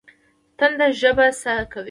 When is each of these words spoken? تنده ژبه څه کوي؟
تنده 0.57 0.87
ژبه 0.99 1.27
څه 1.41 1.53
کوي؟ 1.71 1.79